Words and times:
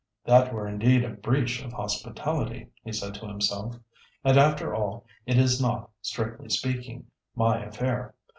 "That 0.25 0.51
were 0.51 0.67
indeed 0.67 1.03
a 1.05 1.11
breach 1.11 1.61
of 1.63 1.73
hospitality," 1.73 2.69
he 2.83 2.91
said 2.91 3.13
to 3.13 3.27
himself. 3.27 3.75
"And 4.23 4.35
after 4.35 4.73
all, 4.73 5.05
it 5.27 5.37
is 5.37 5.61
not, 5.61 5.91
strictly 6.01 6.49
speaking, 6.49 7.05
my 7.35 7.63
affair. 7.65 8.15